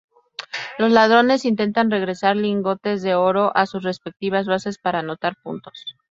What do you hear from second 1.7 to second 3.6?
regresar lingotes de oro